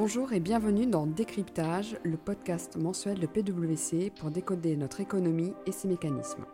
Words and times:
Bonjour 0.00 0.32
et 0.32 0.38
bienvenue 0.38 0.86
dans 0.86 1.08
Décryptage, 1.08 1.96
le 2.04 2.16
podcast 2.16 2.76
mensuel 2.76 3.18
de 3.18 3.26
PwC 3.26 4.12
pour 4.16 4.30
décoder 4.30 4.76
notre 4.76 5.00
économie 5.00 5.54
et 5.66 5.72
ses 5.72 5.88
mécanismes. 5.88 6.44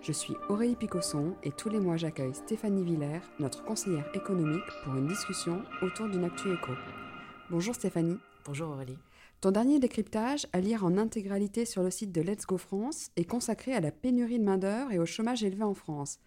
Je 0.00 0.12
suis 0.12 0.34
Aurélie 0.48 0.76
Picosson 0.76 1.34
et 1.42 1.50
tous 1.50 1.68
les 1.68 1.80
mois 1.80 1.96
j'accueille 1.96 2.36
Stéphanie 2.36 2.84
Villers, 2.84 3.28
notre 3.40 3.64
conseillère 3.64 4.08
économique, 4.14 4.62
pour 4.84 4.94
une 4.94 5.08
discussion 5.08 5.60
autour 5.82 6.08
d'une 6.08 6.22
actu 6.22 6.54
éco. 6.54 6.70
Bonjour 7.50 7.74
Stéphanie. 7.74 8.18
Bonjour 8.44 8.70
Aurélie. 8.70 8.98
Ton 9.40 9.50
dernier 9.50 9.80
décryptage, 9.80 10.46
à 10.52 10.60
lire 10.60 10.84
en 10.84 10.96
intégralité 10.96 11.64
sur 11.64 11.82
le 11.82 11.90
site 11.90 12.12
de 12.12 12.20
Let's 12.20 12.46
Go 12.46 12.58
France, 12.58 13.10
est 13.16 13.28
consacré 13.28 13.74
à 13.74 13.80
la 13.80 13.90
pénurie 13.90 14.38
de 14.38 14.44
main-d'œuvre 14.44 14.92
et 14.92 15.00
au 15.00 15.04
chômage 15.04 15.42
élevé 15.42 15.64
en 15.64 15.74
France. 15.74 16.20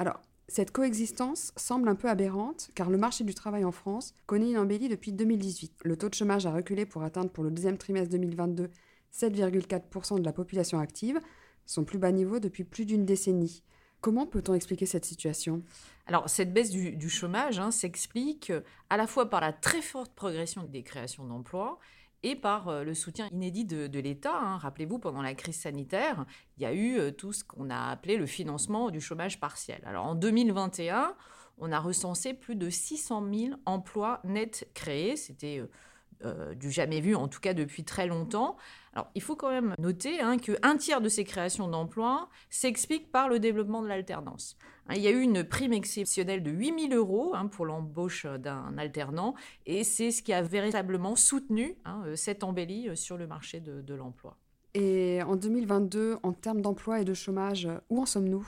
Alors, 0.00 0.20
cette 0.48 0.70
coexistence 0.70 1.52
semble 1.56 1.88
un 1.88 1.94
peu 1.94 2.08
aberrante 2.08 2.70
car 2.74 2.88
le 2.88 2.96
marché 2.96 3.22
du 3.22 3.34
travail 3.34 3.64
en 3.64 3.72
France 3.72 4.14
connaît 4.26 4.50
une 4.50 4.58
embellie 4.58 4.88
depuis 4.88 5.12
2018. 5.12 5.80
Le 5.84 5.96
taux 5.96 6.08
de 6.08 6.14
chômage 6.14 6.46
a 6.46 6.52
reculé 6.52 6.86
pour 6.86 7.02
atteindre 7.02 7.30
pour 7.30 7.44
le 7.44 7.50
deuxième 7.50 7.76
trimestre 7.76 8.10
2022 8.10 8.70
7,4% 9.12 10.18
de 10.18 10.24
la 10.24 10.32
population 10.32 10.78
active, 10.78 11.20
son 11.66 11.84
plus 11.84 11.98
bas 11.98 12.12
niveau 12.12 12.40
depuis 12.40 12.64
plus 12.64 12.86
d'une 12.86 13.04
décennie. 13.04 13.62
Comment 14.00 14.26
peut-on 14.26 14.54
expliquer 14.54 14.86
cette 14.86 15.04
situation? 15.04 15.62
Alors, 16.06 16.30
cette 16.30 16.52
baisse 16.52 16.70
du, 16.70 17.10
chômage 17.10 17.58
hein, 17.58 17.70
s'explique 17.70 18.52
à 18.90 18.96
la 18.96 19.06
fois 19.06 19.28
par 19.28 19.40
la 19.40 19.52
très 19.52 19.82
forte 19.82 20.14
progression 20.14 20.62
des 20.62 20.82
créations 20.82 21.24
d'emplois 21.24 21.78
et 22.22 22.36
par 22.36 22.68
euh, 22.68 22.84
le 22.84 22.94
soutien 22.94 23.28
inédit 23.32 23.64
de, 23.64 23.98
l'État. 23.98 24.36
Hein. 24.36 24.58
Rappelez-vous, 24.58 24.98
pendant 24.98 25.22
la 25.22 25.34
crise 25.34 25.60
sanitaire, 25.60 26.24
il 26.56 26.62
y 26.62 26.66
a 26.66 26.72
eu 26.72 26.98
euh, 26.98 27.10
tout 27.10 27.32
ce 27.32 27.44
qu'on 27.44 27.70
a 27.70 27.90
appelé 27.90 28.16
le 28.16 28.26
financement 28.26 28.90
du 28.90 29.00
chômage 29.00 29.40
partiel. 29.40 29.80
Alors 29.84 30.06
en 30.06 30.14
2021, 30.14 31.14
on 31.58 31.72
a 31.72 31.80
recensé 31.80 32.34
plus 32.34 32.56
de 32.56 32.70
600 32.70 33.26
000 33.32 33.54
emplois 33.66 34.20
nets 34.24 34.68
créés. 34.74 35.16
C'était 35.16 35.62
euh, 36.24 36.54
du 36.54 36.70
jamais 36.70 37.00
vu, 37.00 37.14
en 37.14 37.28
tout 37.28 37.40
cas 37.40 37.54
depuis 37.54 37.84
très 37.84 38.06
longtemps. 38.06 38.56
Alors, 38.92 39.10
il 39.14 39.22
faut 39.22 39.36
quand 39.36 39.50
même 39.50 39.74
noter 39.78 40.20
hein, 40.20 40.36
qu'un 40.38 40.76
tiers 40.76 41.00
de 41.00 41.08
ces 41.08 41.24
créations 41.24 41.68
d'emplois 41.68 42.28
s'explique 42.50 43.12
par 43.12 43.28
le 43.28 43.38
développement 43.38 43.82
de 43.82 43.88
l'alternance. 43.88 44.56
Hein, 44.88 44.94
il 44.96 45.02
y 45.02 45.06
a 45.06 45.10
eu 45.10 45.20
une 45.20 45.44
prime 45.44 45.72
exceptionnelle 45.72 46.42
de 46.42 46.50
8 46.50 46.88
000 46.90 46.94
euros 46.94 47.34
hein, 47.34 47.46
pour 47.46 47.66
l'embauche 47.66 48.26
d'un 48.26 48.76
alternant, 48.78 49.34
et 49.66 49.84
c'est 49.84 50.10
ce 50.10 50.22
qui 50.22 50.32
a 50.32 50.42
véritablement 50.42 51.14
soutenu 51.14 51.76
euh, 51.86 52.16
cette 52.16 52.42
embellie 52.42 52.88
euh, 52.88 52.96
sur 52.96 53.16
le 53.16 53.26
marché 53.26 53.60
de 53.60 53.94
l'emploi. 53.94 54.36
Et 54.74 55.22
en 55.22 55.36
2022, 55.36 56.18
en 56.22 56.32
termes 56.32 56.60
d'emploi 56.60 57.00
et 57.00 57.04
de 57.04 57.14
chômage, 57.14 57.68
où 57.88 58.00
en 58.00 58.06
sommes-nous? 58.06 58.46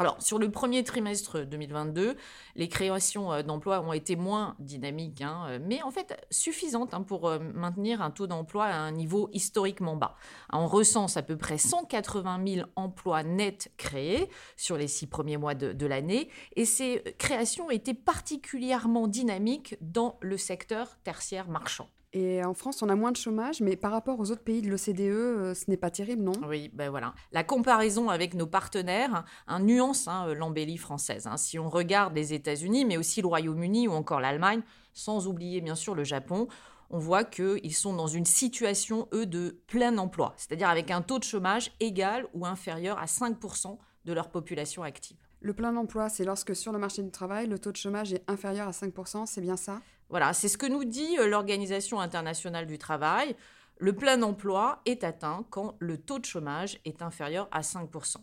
Alors, 0.00 0.20
sur 0.20 0.40
le 0.40 0.50
premier 0.50 0.82
trimestre 0.82 1.44
2022, 1.46 2.16
les 2.56 2.68
créations 2.68 3.32
euh, 3.32 3.42
d'emplois 3.42 3.80
ont 3.80 3.92
été 3.92 4.16
moins 4.16 4.56
dynamiques, 4.58 5.22
hein, 5.22 5.46
euh, 5.48 5.58
mais 5.62 5.82
en 5.82 5.92
fait 5.92 6.20
suffisantes 6.32 6.94
hein, 6.94 7.02
pour 7.02 7.28
euh, 7.28 7.38
maintenir 7.38 8.02
un 8.02 8.10
taux 8.10 8.26
d'emploi 8.26 8.64
à 8.64 8.76
un 8.76 8.90
niveau 8.90 9.30
historiquement 9.32 9.96
bas. 9.96 10.16
On 10.52 10.66
recense 10.66 11.16
à 11.16 11.22
peu 11.22 11.36
près 11.36 11.58
180 11.58 12.40
000 12.44 12.68
emplois 12.74 13.22
nets 13.22 13.70
créés 13.76 14.28
sur 14.56 14.76
les 14.76 14.88
six 14.88 15.06
premiers 15.06 15.36
mois 15.36 15.54
de, 15.54 15.86
l'année, 15.86 16.28
et 16.56 16.64
ces 16.64 17.02
créations 17.18 17.70
étaient 17.70 17.94
particulièrement 17.94 19.06
dynamiques 19.06 19.76
dans 19.80 20.18
le 20.20 20.36
secteur 20.36 20.96
tertiaire 21.04 21.48
marchand. 21.48 21.88
Et 22.16 22.44
en 22.44 22.54
France, 22.54 22.80
on 22.80 22.88
a 22.88 22.94
moins 22.94 23.10
de 23.10 23.16
chômage, 23.16 23.60
mais 23.60 23.74
par 23.74 23.90
rapport 23.90 24.20
aux 24.20 24.30
autres 24.30 24.44
pays 24.44 24.62
de 24.62 24.70
l'OCDE, 24.70 25.00
euh, 25.00 25.54
ce 25.54 25.68
n'est 25.68 25.76
pas 25.76 25.90
terrible, 25.90 26.22
non? 26.22 26.32
Oui, 26.46 26.70
ben 26.72 26.88
voilà. 26.88 27.12
La 27.32 27.42
comparaison 27.42 28.08
avec 28.08 28.34
nos 28.34 28.46
partenaires 28.46 29.24
un 29.48 29.58
nuance 29.58 30.06
hein, 30.06 30.28
euh, 30.28 30.34
l'embellie 30.34 30.78
française. 30.78 31.26
Hein. 31.26 31.36
Si 31.36 31.58
on 31.58 31.68
regarde 31.68 32.14
les 32.14 32.32
États-Unis, 32.32 32.84
mais 32.84 32.96
aussi 32.96 33.20
le 33.20 33.26
Royaume-Uni 33.26 33.88
ou 33.88 33.92
encore 33.92 34.20
l'Allemagne, 34.20 34.62
sans 34.92 35.26
oublier 35.26 35.60
bien 35.60 35.74
sûr 35.74 35.96
le 35.96 36.04
Japon, 36.04 36.46
on 36.88 36.98
voit 36.98 37.24
qu'ils 37.24 37.74
sont 37.74 37.94
dans 37.94 38.06
une 38.06 38.26
situation, 38.26 39.08
eux, 39.12 39.26
de 39.26 39.60
plein 39.66 39.98
emploi, 39.98 40.34
c'est-à-dire 40.36 40.68
avec 40.68 40.92
un 40.92 41.02
taux 41.02 41.18
de 41.18 41.24
chômage 41.24 41.72
égal 41.80 42.28
ou 42.32 42.46
inférieur 42.46 42.96
à 43.00 43.06
5% 43.06 43.76
de 44.04 44.12
leur 44.12 44.30
population 44.30 44.84
active. 44.84 45.16
Le 45.44 45.52
plein 45.52 45.76
emploi, 45.76 46.08
c'est 46.08 46.24
lorsque 46.24 46.56
sur 46.56 46.72
le 46.72 46.78
marché 46.78 47.02
du 47.02 47.10
travail, 47.10 47.46
le 47.46 47.58
taux 47.58 47.70
de 47.70 47.76
chômage 47.76 48.14
est 48.14 48.24
inférieur 48.28 48.66
à 48.66 48.70
5%, 48.70 49.26
c'est 49.26 49.42
bien 49.42 49.58
ça? 49.58 49.82
Voilà, 50.08 50.32
c'est 50.32 50.48
ce 50.48 50.56
que 50.56 50.64
nous 50.64 50.84
dit 50.84 51.18
euh, 51.18 51.28
l'Organisation 51.28 52.00
internationale 52.00 52.66
du 52.66 52.78
travail. 52.78 53.36
Le 53.76 53.92
plein 53.92 54.22
emploi 54.22 54.80
est 54.86 55.04
atteint 55.04 55.44
quand 55.50 55.76
le 55.80 55.98
taux 55.98 56.18
de 56.18 56.24
chômage 56.24 56.78
est 56.86 57.02
inférieur 57.02 57.46
à 57.50 57.60
5%. 57.60 58.16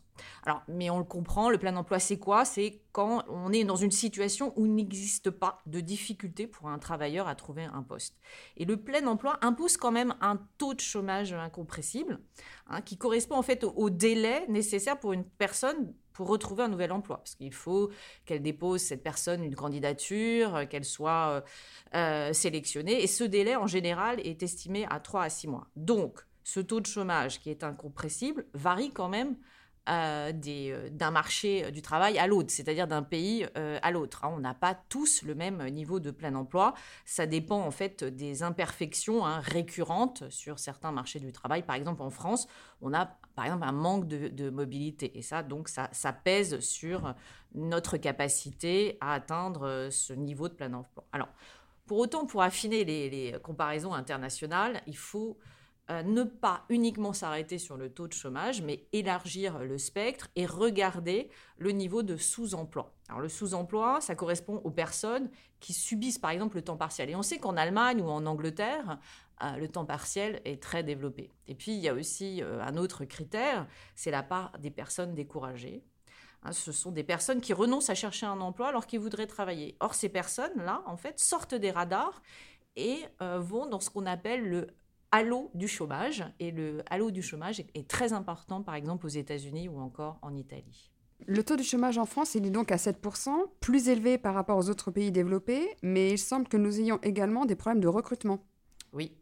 Alors, 0.47 0.63
mais 0.67 0.89
on 0.89 0.97
le 0.97 1.03
comprend, 1.03 1.51
le 1.51 1.59
plein 1.59 1.75
emploi, 1.75 1.99
c'est 1.99 2.17
quoi? 2.17 2.43
C'est 2.43 2.81
quand 2.91 3.23
on 3.29 3.53
est 3.53 3.65
dans 3.65 3.75
une 3.75 3.91
situation 3.91 4.53
où 4.55 4.65
il 4.65 4.73
n'existe 4.73 5.29
pas 5.29 5.61
de 5.67 5.79
difficulté 5.79 6.47
pour 6.47 6.69
un 6.69 6.79
travailleur 6.79 7.27
à 7.27 7.35
trouver 7.35 7.65
un 7.65 7.83
poste. 7.83 8.17
Et 8.57 8.65
le 8.65 8.77
plein 8.77 9.05
emploi 9.05 9.37
impose 9.43 9.77
quand 9.77 9.91
même 9.91 10.15
un 10.21 10.39
taux 10.57 10.73
de 10.73 10.79
chômage 10.79 11.33
incompressible, 11.33 12.19
hein, 12.65 12.81
qui 12.81 12.97
correspond 12.97 13.35
en 13.35 13.43
fait 13.43 13.63
au 13.63 13.91
délai 13.91 14.47
nécessaire 14.47 14.99
pour 14.99 15.13
une 15.13 15.25
personne 15.25 15.93
pour 16.21 16.29
retrouver 16.29 16.61
un 16.61 16.67
nouvel 16.67 16.91
emploi. 16.91 17.17
Parce 17.17 17.33
qu'il 17.33 17.51
faut 17.51 17.89
qu'elle 18.25 18.43
dépose, 18.43 18.81
cette 18.81 19.01
personne, 19.01 19.43
une 19.43 19.55
candidature, 19.55 20.55
euh, 20.55 20.65
qu'elle 20.67 20.85
soit 20.85 21.29
euh, 21.29 21.41
euh, 21.95 22.31
sélectionnée. 22.31 23.01
Et 23.01 23.07
ce 23.07 23.23
délai, 23.23 23.55
en 23.55 23.65
général, 23.65 24.19
est 24.19 24.43
estimé 24.43 24.85
à 24.91 24.99
3 24.99 25.23
à 25.23 25.29
6 25.29 25.47
mois. 25.47 25.67
Donc, 25.75 26.19
ce 26.43 26.59
taux 26.59 26.79
de 26.79 26.85
chômage 26.85 27.39
qui 27.39 27.49
est 27.49 27.63
incompressible 27.63 28.45
varie 28.53 28.91
quand 28.91 29.09
même 29.09 29.35
euh, 29.89 30.31
euh, 30.47 30.89
d'un 30.91 31.09
marché 31.09 31.65
euh, 31.65 31.71
du 31.71 31.81
travail 31.81 32.19
à 32.19 32.27
l'autre, 32.27 32.51
c'est-à-dire 32.51 32.87
d'un 32.87 33.01
pays 33.01 33.47
à 33.55 33.89
l'autre. 33.89 34.23
Hein. 34.23 34.31
On 34.35 34.39
n'a 34.39 34.53
pas 34.53 34.75
tous 34.75 35.23
le 35.23 35.33
même 35.33 35.67
niveau 35.69 35.99
de 35.99 36.11
plein 36.11 36.35
emploi. 36.35 36.75
Ça 37.03 37.25
dépend 37.25 37.61
en 37.61 37.71
fait 37.71 38.03
des 38.03 38.43
imperfections 38.43 39.25
hein, 39.25 39.39
récurrentes 39.39 40.29
sur 40.29 40.59
certains 40.59 40.91
marchés 40.91 41.19
du 41.19 41.31
travail. 41.31 41.63
Par 41.63 41.75
exemple, 41.75 42.03
en 42.03 42.11
France, 42.11 42.47
on 42.81 42.93
a 42.93 43.17
par 43.35 43.45
exemple 43.45 43.63
un 43.63 43.71
manque 43.71 44.07
de, 44.07 44.49
mobilité. 44.51 45.17
Et 45.17 45.23
ça, 45.23 45.41
donc, 45.41 45.67
ça, 45.67 46.13
pèse 46.13 46.59
sur 46.59 47.15
notre 47.55 47.97
capacité 47.97 48.97
à 49.01 49.13
atteindre 49.13 49.87
ce 49.89 50.13
niveau 50.13 50.47
de 50.47 50.53
plein 50.53 50.73
emploi. 50.73 51.05
Alors, 51.11 51.29
pour 51.87 51.97
autant, 51.97 52.25
pour 52.25 52.43
affiner 52.43 52.85
les 52.85 53.35
comparaisons 53.41 53.93
internationales, 53.93 54.81
il 54.85 54.97
faut 54.97 55.37
euh, 55.91 56.03
ne 56.03 56.23
pas 56.23 56.63
uniquement 56.69 57.11
s'arrêter 57.11 57.57
sur 57.57 57.75
le 57.75 57.89
taux 57.89 58.07
de 58.07 58.13
chômage, 58.13 58.61
mais 58.61 58.85
élargir 58.93 59.59
le 59.59 59.77
spectre 59.77 60.29
et 60.37 60.45
regarder 60.45 61.29
le 61.57 61.71
niveau 61.71 62.01
de 62.01 62.15
sous-emploi. 62.15 62.93
Alors 63.09 63.19
le 63.19 63.27
sous-emploi, 63.27 63.99
ça 63.99 64.15
correspond 64.15 64.61
aux 64.63 64.71
personnes 64.71 65.29
qui 65.59 65.73
subissent 65.73 66.19
par 66.19 66.31
exemple 66.31 66.55
le 66.55 66.61
temps 66.61 66.77
partiel. 66.77 67.09
Et 67.09 67.15
on 67.15 67.23
sait 67.23 67.39
qu'en 67.39 67.57
Allemagne 67.57 68.01
ou 68.01 68.07
en 68.07 68.25
Angleterre, 68.25 68.99
euh, 69.43 69.57
le 69.57 69.67
temps 69.67 69.83
partiel 69.83 70.39
est 70.45 70.63
très 70.63 70.83
développé. 70.83 71.33
Et 71.47 71.55
puis 71.55 71.73
il 71.73 71.79
y 71.79 71.89
a 71.89 71.93
aussi 71.93 72.41
euh, 72.41 72.61
un 72.61 72.77
autre 72.77 73.03
critère, 73.03 73.67
c'est 73.93 74.11
la 74.11 74.23
part 74.23 74.53
des 74.59 74.71
personnes 74.71 75.13
découragées. 75.13 75.83
Hein, 76.43 76.53
ce 76.53 76.71
sont 76.71 76.91
des 76.91 77.03
personnes 77.03 77.41
qui 77.41 77.51
renoncent 77.51 77.89
à 77.89 77.95
chercher 77.95 78.27
un 78.27 78.39
emploi 78.39 78.69
alors 78.69 78.87
qu'ils 78.87 79.01
voudraient 79.01 79.27
travailler. 79.27 79.75
Or, 79.81 79.93
ces 79.93 80.09
personnes-là, 80.09 80.83
en 80.85 80.95
fait, 80.95 81.19
sortent 81.19 81.55
des 81.55 81.71
radars 81.71 82.21
et 82.77 83.03
vont 83.19 83.65
dans 83.65 83.81
ce 83.81 83.89
qu'on 83.89 84.05
appelle 84.05 84.47
le 84.47 84.67
halo 85.11 85.51
du 85.53 85.67
chômage. 85.67 86.23
Et 86.39 86.51
le 86.51 86.83
halo 86.89 87.11
du 87.11 87.21
chômage 87.21 87.59
est, 87.59 87.87
très 87.87 88.13
important, 88.13 88.63
par 88.63 88.75
exemple, 88.75 89.05
aux 89.05 89.09
États-Unis 89.09 89.69
ou 89.69 89.79
encore 89.79 90.17
en 90.21 90.35
Italie. 90.35 90.91
Le 91.27 91.43
taux 91.43 91.55
du 91.55 91.63
chômage 91.63 91.97
en 91.97 92.05
France, 92.05 92.33
il 92.33 92.45
est 92.45 92.51
donc 92.51 92.71
à 92.71 92.77
7%, 92.77 93.31
plus 93.59 93.89
élevé 93.89 94.17
par 94.17 94.33
rapport 94.33 94.57
aux 94.57 94.69
autres 94.69 94.89
pays 94.89 95.11
développés, 95.11 95.77
mais 95.83 96.11
il 96.11 96.17
semble 96.17 96.47
que 96.47 96.57
nous 96.57 96.79
ayons 96.79 96.99
également 97.03 97.45
des 97.45 97.55
problèmes 97.55 97.81
de 97.81 97.87
recrutement. 97.87 98.43
Oui. 98.93 99.15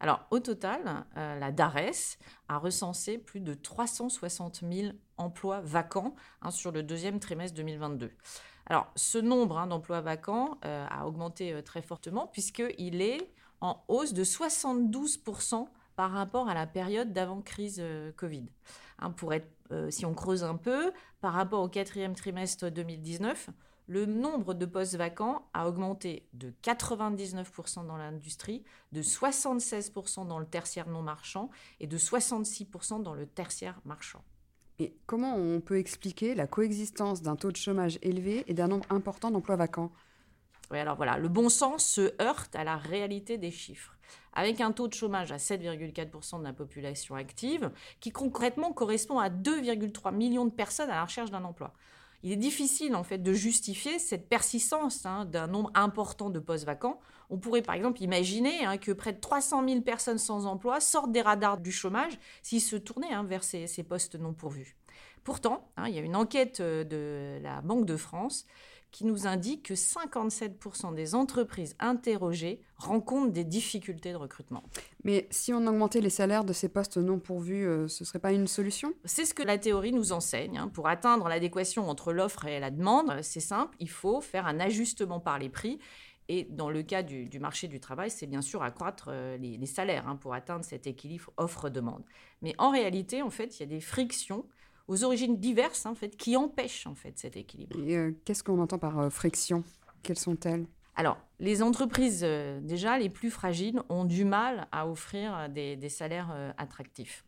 Alors, 0.00 0.26
au 0.30 0.38
total, 0.38 1.06
euh, 1.16 1.38
la 1.38 1.50
DARES 1.50 2.18
a 2.48 2.58
recensé 2.58 3.18
plus 3.18 3.40
de 3.40 3.54
360 3.54 4.62
000 4.70 4.92
emplois 5.16 5.60
vacants 5.60 6.14
hein, 6.42 6.50
sur 6.50 6.70
le 6.70 6.82
deuxième 6.82 7.18
trimestre 7.18 7.56
2022. 7.56 8.12
Alors, 8.66 8.92
ce 8.94 9.18
nombre 9.18 9.58
hein, 9.58 9.66
d'emplois 9.66 10.00
vacants 10.00 10.58
euh, 10.64 10.86
a 10.88 11.06
augmenté 11.06 11.52
euh, 11.52 11.62
très 11.62 11.82
fortement 11.82 12.26
puisqu'il 12.26 13.00
est 13.00 13.32
en 13.60 13.82
hausse 13.88 14.12
de 14.12 14.24
72% 14.24 15.66
par 15.96 16.12
rapport 16.12 16.48
à 16.48 16.54
la 16.54 16.66
période 16.66 17.12
d'avant-crise 17.12 17.78
euh, 17.80 18.12
Covid. 18.12 18.46
Hein, 19.00 19.10
pour 19.10 19.34
être, 19.34 19.48
euh, 19.72 19.90
si 19.90 20.06
on 20.06 20.14
creuse 20.14 20.44
un 20.44 20.56
peu, 20.56 20.92
par 21.20 21.32
rapport 21.32 21.62
au 21.62 21.68
quatrième 21.68 22.14
trimestre 22.14 22.70
2019, 22.70 23.50
le 23.88 24.06
nombre 24.06 24.54
de 24.54 24.66
postes 24.66 24.96
vacants 24.96 25.48
a 25.54 25.66
augmenté 25.66 26.28
de 26.34 26.52
99% 26.62 27.86
dans 27.86 27.96
l'industrie, 27.96 28.62
de 28.92 29.02
76% 29.02 30.26
dans 30.26 30.38
le 30.38 30.46
tertiaire 30.46 30.88
non 30.88 31.02
marchand 31.02 31.50
et 31.80 31.86
de 31.86 31.96
66% 31.96 33.02
dans 33.02 33.14
le 33.14 33.26
tertiaire 33.26 33.80
marchand. 33.84 34.22
Et 34.78 34.94
comment 35.06 35.34
on 35.34 35.60
peut 35.60 35.78
expliquer 35.78 36.34
la 36.34 36.46
coexistence 36.46 37.22
d'un 37.22 37.34
taux 37.34 37.50
de 37.50 37.56
chômage 37.56 37.98
élevé 38.02 38.44
et 38.46 38.54
d'un 38.54 38.68
nombre 38.68 38.86
important 38.90 39.30
d'emplois 39.30 39.56
vacants? 39.56 39.90
Oui, 40.70 40.78
alors 40.78 40.96
voilà, 40.96 41.16
le 41.18 41.28
bon 41.28 41.48
sens 41.48 41.84
se 41.84 42.12
heurte 42.20 42.54
à 42.54 42.64
la 42.64 42.76
réalité 42.76 43.38
des 43.38 43.50
chiffres. 43.50 43.96
Avec 44.34 44.60
un 44.60 44.72
taux 44.72 44.88
de 44.88 44.94
chômage 44.94 45.32
à 45.32 45.36
7,4% 45.36 46.38
de 46.38 46.44
la 46.44 46.52
population 46.52 47.14
active, 47.14 47.70
qui 48.00 48.10
concrètement 48.10 48.72
correspond 48.72 49.18
à 49.18 49.30
2,3 49.30 50.14
millions 50.14 50.44
de 50.44 50.50
personnes 50.50 50.90
à 50.90 50.94
la 50.94 51.04
recherche 51.04 51.30
d'un 51.30 51.44
emploi. 51.44 51.72
Il 52.22 52.32
est 52.32 52.36
difficile 52.36 52.96
en 52.96 53.04
fait 53.04 53.18
de 53.18 53.32
justifier 53.32 53.98
cette 53.98 54.28
persistance 54.28 55.06
hein, 55.06 55.24
d'un 55.24 55.46
nombre 55.46 55.70
important 55.74 56.30
de 56.30 56.40
postes 56.40 56.64
vacants. 56.64 56.98
On 57.30 57.38
pourrait 57.38 57.62
par 57.62 57.76
exemple 57.76 58.02
imaginer 58.02 58.64
hein, 58.64 58.76
que 58.76 58.90
près 58.90 59.12
de 59.12 59.20
300 59.20 59.66
000 59.68 59.80
personnes 59.82 60.18
sans 60.18 60.46
emploi 60.46 60.80
sortent 60.80 61.12
des 61.12 61.22
radars 61.22 61.58
du 61.58 61.70
chômage 61.70 62.18
s'ils 62.42 62.60
se 62.60 62.76
tournaient 62.76 63.12
hein, 63.12 63.22
vers 63.22 63.44
ces, 63.44 63.68
postes 63.84 64.16
non 64.16 64.32
pourvus. 64.32 64.76
Pourtant, 65.22 65.70
il 65.86 65.94
y 65.94 65.98
a 65.98 66.02
une 66.02 66.16
enquête 66.16 66.60
euh, 66.60 66.84
de 66.84 67.42
la 67.42 67.60
Banque 67.60 67.84
de 67.84 67.96
France 67.96 68.46
qui 68.90 69.04
nous 69.04 69.26
indique 69.26 69.64
que 69.64 69.74
57% 69.74 70.94
des 70.94 71.14
entreprises 71.14 71.76
interrogées 71.78 72.60
rencontrent 72.76 73.32
des 73.32 73.44
difficultés 73.44 74.12
de 74.12 74.16
recrutement. 74.16 74.62
Mais 75.04 75.26
si 75.30 75.52
on 75.52 75.66
augmentait 75.66 76.00
les 76.00 76.10
salaires 76.10 76.44
de 76.44 76.52
ces 76.52 76.68
postes 76.68 76.96
non 76.96 77.18
pourvus, 77.18 77.66
euh, 77.66 77.88
ce 77.88 78.02
ne 78.02 78.06
serait 78.06 78.18
pas 78.18 78.32
une 78.32 78.46
solution? 78.46 78.94
C'est 79.04 79.24
ce 79.24 79.34
que 79.34 79.42
la 79.42 79.58
théorie 79.58 79.92
nous 79.92 80.12
enseigne. 80.12 80.58
Hein. 80.58 80.68
Pour 80.68 80.88
atteindre 80.88 81.28
l'adéquation 81.28 81.88
entre 81.88 82.12
l'offre 82.12 82.46
et 82.46 82.60
la 82.60 82.70
demande, 82.70 83.20
c'est 83.22 83.40
simple, 83.40 83.76
il 83.80 83.90
faut 83.90 84.20
faire 84.20 84.46
un 84.46 84.60
ajustement 84.60 85.20
par 85.20 85.38
les 85.38 85.48
prix. 85.48 85.78
Et 86.30 86.44
dans 86.44 86.68
le 86.68 86.82
cas 86.82 87.02
du, 87.02 87.38
marché 87.40 87.68
du 87.68 87.80
travail, 87.80 88.10
c'est 88.10 88.26
bien 88.26 88.42
sûr 88.42 88.62
accroître 88.62 89.08
euh, 89.10 89.38
les, 89.38 89.64
salaires 89.66 90.06
hein, 90.06 90.16
pour 90.16 90.34
atteindre 90.34 90.64
cet 90.64 90.86
équilibre 90.86 91.32
offre-demande. 91.38 92.04
Mais 92.42 92.54
en 92.58 92.70
réalité, 92.70 93.22
en 93.22 93.30
fait, 93.30 93.58
il 93.58 93.60
y 93.60 93.62
a 93.62 93.66
des 93.66 93.80
frictions 93.80 94.44
aux 94.88 95.04
origines 95.04 95.36
diverses 95.36 95.86
en 95.86 95.94
fait, 95.94 96.16
qui 96.16 96.36
empêchent 96.36 96.86
en 96.86 96.94
fait 96.94 97.16
cet 97.18 97.36
équilibre. 97.36 97.78
Et 97.78 97.96
euh, 97.96 98.12
qu'est-ce 98.24 98.42
qu'on 98.42 98.58
entend 98.58 98.78
par 98.78 98.98
euh, 98.98 99.10
friction? 99.10 99.62
Quelles 100.02 100.18
sont-elles? 100.18 100.66
Alors, 100.96 101.18
les 101.38 101.62
entreprises, 101.62 102.22
euh, 102.24 102.60
déjà 102.60 102.98
les 102.98 103.10
plus 103.10 103.30
fragiles, 103.30 103.80
ont 103.88 104.04
du 104.04 104.24
mal 104.24 104.66
à 104.72 104.88
offrir 104.88 105.48
des, 105.48 105.88
salaires 105.88 106.54
attractifs. 106.56 107.24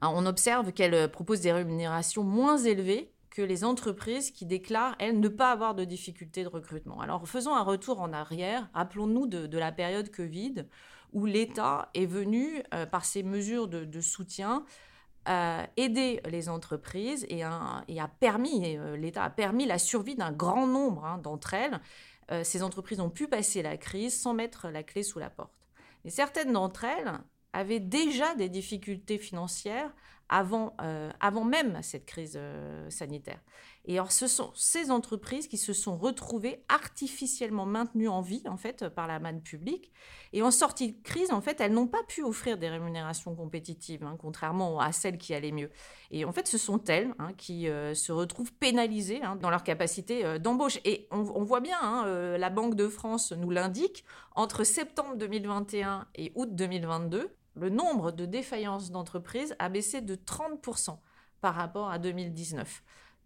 On 0.00 0.24
observe 0.24 0.72
qu'elles 0.72 1.10
proposent 1.10 1.40
des 1.40 1.52
rémunérations 1.52 2.22
moins 2.22 2.56
élevées 2.56 3.12
que 3.30 3.42
les 3.42 3.64
entreprises 3.64 4.30
qui 4.30 4.46
déclarent, 4.46 4.96
elles, 4.98 5.20
ne 5.20 5.28
pas 5.28 5.50
avoir 5.50 5.74
de 5.74 5.84
difficultés 5.84 6.44
de 6.44 6.48
recrutement. 6.48 7.00
Alors, 7.00 7.28
faisons 7.28 7.54
un 7.54 7.62
retour 7.62 8.00
en 8.00 8.12
arrière. 8.12 8.70
Rappelons-nous 8.72 9.26
de, 9.26 9.58
la 9.58 9.72
période 9.72 10.10
Covid, 10.10 10.64
où 11.12 11.26
l'État 11.26 11.90
est 11.94 12.06
venu, 12.06 12.62
par 12.90 13.04
ses 13.04 13.22
mesures 13.22 13.68
de 13.68 14.00
soutien, 14.00 14.64
aider 15.76 16.20
les 16.28 16.48
entreprises 16.48 17.26
et, 17.28 17.42
a 17.42 17.84
permis, 18.20 18.76
euh, 18.76 18.96
l'État 18.96 19.24
a 19.24 19.30
permis 19.30 19.66
la 19.66 19.78
survie 19.78 20.14
d'un 20.14 20.32
grand 20.32 20.66
nombre 20.66 21.04
hein, 21.04 21.18
d'entre 21.18 21.54
elles. 21.54 21.80
Euh, 22.30 22.44
ces 22.44 22.62
entreprises 22.62 23.00
ont 23.00 23.10
pu 23.10 23.28
passer 23.28 23.62
la 23.62 23.76
crise 23.76 24.18
sans 24.18 24.34
mettre 24.34 24.68
la 24.68 24.82
clé 24.82 25.02
sous 25.02 25.18
la 25.18 25.30
porte. 25.30 25.52
Mais 26.04 26.10
certaines 26.10 26.52
d'entre 26.52 26.84
elles 26.84 27.12
avaient 27.52 27.80
déjà 27.80 28.34
des 28.34 28.48
difficultés 28.48 29.18
financières 29.18 29.92
avant, 30.28 30.74
euh, 30.80 31.10
avant 31.20 31.44
même 31.44 31.78
cette 31.82 32.06
crise 32.06 32.38
sanitaire. 32.88 33.40
Et 33.88 33.94
alors, 33.94 34.12
ce 34.12 34.26
sont 34.26 34.50
ces 34.54 34.90
entreprises 34.90 35.48
qui 35.48 35.56
se 35.56 35.72
sont 35.72 35.96
retrouvées 35.96 36.62
artificiellement 36.68 37.64
maintenues 37.64 38.08
en 38.08 38.20
vie, 38.20 38.42
en 38.46 38.58
fait, 38.58 38.86
par 38.90 39.06
la 39.06 39.18
manne 39.18 39.40
publique. 39.40 39.90
Et 40.34 40.42
en 40.42 40.50
sortie 40.50 40.92
de 40.92 41.02
crise, 41.02 41.32
en 41.32 41.40
fait, 41.40 41.58
elles 41.62 41.72
n'ont 41.72 41.86
pas 41.86 42.02
pu 42.06 42.22
offrir 42.22 42.58
des 42.58 42.68
rémunérations 42.68 43.34
compétitives, 43.34 44.04
hein, 44.04 44.16
contrairement 44.20 44.78
à 44.78 44.92
celles 44.92 45.16
qui 45.16 45.32
allaient 45.32 45.52
mieux. 45.52 45.70
Et 46.10 46.26
en 46.26 46.32
fait, 46.32 46.46
ce 46.46 46.58
sont 46.58 46.84
elles 46.84 47.14
hein, 47.18 47.32
qui 47.38 47.66
euh, 47.66 47.94
se 47.94 48.12
retrouvent 48.12 48.52
pénalisées 48.52 49.22
hein, 49.22 49.36
dans 49.36 49.48
leur 49.48 49.64
capacité 49.64 50.22
euh, 50.22 50.38
d'embauche. 50.38 50.80
Et 50.84 51.08
on, 51.10 51.22
voit 51.22 51.60
bien, 51.60 52.04
euh, 52.06 52.36
la 52.36 52.50
Banque 52.50 52.74
de 52.74 52.88
France 52.88 53.32
nous 53.32 53.48
l'indique, 53.48 54.04
entre 54.34 54.64
septembre 54.64 55.16
2021 55.16 56.06
et 56.14 56.30
août 56.34 56.50
2022, 56.52 57.30
le 57.58 57.70
nombre 57.70 58.12
de 58.12 58.24
défaillances 58.24 58.90
d'entreprises 58.90 59.54
a 59.58 59.68
baissé 59.68 60.00
de 60.00 60.14
30% 60.14 60.98
par 61.40 61.54
rapport 61.54 61.90
à 61.90 61.98
2019. 61.98 62.82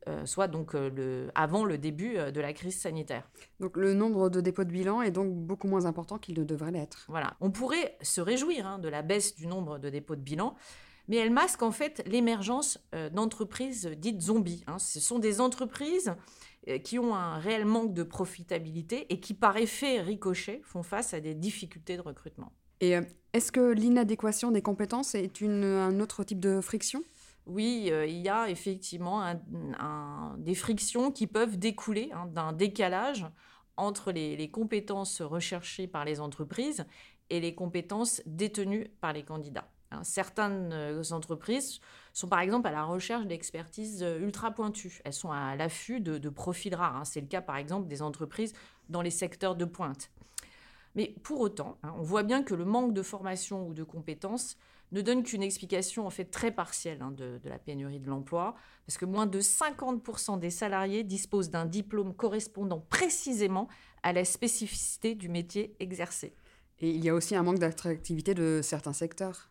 Euh, 0.08 0.26
soit 0.26 0.48
donc 0.48 0.74
euh, 0.74 0.90
le, 0.90 1.30
avant 1.36 1.64
le 1.64 1.78
début 1.78 2.16
euh, 2.16 2.32
de 2.32 2.40
la 2.40 2.52
crise 2.52 2.76
sanitaire. 2.76 3.30
Donc 3.60 3.76
le 3.76 3.94
nombre 3.94 4.30
de 4.30 4.40
dépôts 4.40 4.64
de 4.64 4.72
bilan 4.72 5.00
est 5.00 5.12
donc 5.12 5.32
beaucoup 5.32 5.68
moins 5.68 5.86
important 5.86 6.18
qu'il 6.18 6.36
ne 6.40 6.44
devrait 6.44 6.72
l'être. 6.72 7.06
Voilà, 7.08 7.36
on 7.40 7.52
pourrait 7.52 7.96
se 8.02 8.20
réjouir 8.20 8.66
hein, 8.66 8.78
de 8.80 8.88
la 8.88 9.02
baisse 9.02 9.36
du 9.36 9.46
nombre 9.46 9.78
de 9.78 9.90
dépôts 9.90 10.16
de 10.16 10.20
bilan, 10.20 10.56
mais 11.06 11.18
elle 11.18 11.30
masque 11.30 11.62
en 11.62 11.70
fait 11.70 12.02
l'émergence 12.06 12.80
d'entreprises 13.12 13.86
dites 13.96 14.20
zombies. 14.20 14.64
Hein. 14.66 14.80
Ce 14.80 14.98
sont 14.98 15.20
des 15.20 15.40
entreprises 15.40 16.14
qui 16.84 16.98
ont 16.98 17.14
un 17.14 17.38
réel 17.38 17.64
manque 17.64 17.92
de 17.92 18.04
profitabilité 18.04 19.12
et 19.12 19.18
qui, 19.20 19.34
par 19.34 19.56
effet 19.56 20.00
ricochet, 20.00 20.60
font 20.64 20.84
face 20.84 21.12
à 21.12 21.20
des 21.20 21.34
difficultés 21.34 21.96
de 21.96 22.02
recrutement. 22.02 22.52
Et 22.82 22.96
est-ce 23.32 23.52
que 23.52 23.72
l'inadéquation 23.72 24.50
des 24.50 24.60
compétences 24.60 25.14
est 25.14 25.40
un 25.42 26.00
autre 26.00 26.24
type 26.24 26.40
de 26.40 26.60
friction? 26.60 27.02
Oui, 27.46 27.88
euh, 27.90 28.06
il 28.06 28.18
y 28.18 28.28
a 28.28 28.50
effectivement 28.50 29.34
des 30.36 30.54
frictions 30.54 31.12
qui 31.12 31.28
peuvent 31.28 31.58
découler 31.58 32.10
hein, 32.12 32.26
d'un 32.26 32.52
décalage 32.52 33.24
entre 33.76 34.10
les, 34.10 34.50
compétences 34.50 35.22
recherchées 35.22 35.86
par 35.86 36.04
les 36.04 36.20
entreprises 36.20 36.84
et 37.30 37.40
les 37.40 37.54
compétences 37.54 38.20
détenues 38.26 38.88
par 39.00 39.12
les 39.12 39.22
candidats. 39.22 39.68
Hein, 39.92 40.02
certaines 40.02 40.72
euh, 40.72 41.02
entreprises 41.12 41.80
sont 42.12 42.28
par 42.28 42.40
exemple 42.40 42.66
à 42.66 42.70
la 42.70 42.84
recherche 42.84 43.26
d'expertise 43.26 44.02
euh, 44.02 44.20
ultra 44.20 44.50
pointues. 44.50 45.00
Elles 45.04 45.12
sont 45.12 45.30
à 45.30 45.54
l'affût 45.54 46.00
de, 46.00 46.28
profils 46.28 46.74
rares. 46.74 46.96
Hein. 46.96 47.04
C'est 47.04 47.20
le 47.20 47.26
cas 47.28 47.42
par 47.42 47.56
exemple 47.56 47.88
des 47.88 48.02
entreprises 48.02 48.52
dans 48.88 49.02
les 49.02 49.10
secteurs 49.10 49.54
de 49.54 49.64
pointe. 49.64 50.10
Mais 50.94 51.14
pour 51.22 51.40
autant, 51.40 51.78
on 51.82 52.02
voit 52.02 52.22
bien 52.22 52.42
que 52.42 52.54
le 52.54 52.64
manque 52.64 52.92
de 52.92 53.02
formation 53.02 53.66
ou 53.66 53.74
de 53.74 53.82
compétences 53.82 54.56
ne 54.92 55.00
donne 55.00 55.22
qu'une 55.22 55.42
explication 55.42 56.06
en 56.06 56.10
fait 56.10 56.26
très 56.26 56.50
partielle 56.50 57.00
hein, 57.00 57.12
de, 57.12 57.40
la 57.44 57.58
pénurie 57.58 57.98
de 57.98 58.08
l'emploi, 58.08 58.54
parce 58.86 58.98
que 58.98 59.06
moins 59.06 59.26
de 59.26 59.40
50% 59.40 60.38
des 60.38 60.50
salariés 60.50 61.02
disposent 61.02 61.50
d'un 61.50 61.64
diplôme 61.64 62.14
correspondant 62.14 62.80
précisément 62.90 63.68
à 64.02 64.12
la 64.12 64.24
spécificité 64.24 65.14
du 65.14 65.28
métier 65.28 65.74
exercé. 65.80 66.34
Et 66.80 66.90
il 66.90 67.02
y 67.02 67.08
a 67.08 67.14
aussi 67.14 67.34
un 67.34 67.42
manque 67.42 67.58
d'attractivité 67.58 68.34
de 68.34 68.60
certains 68.62 68.92
secteurs. 68.92 69.50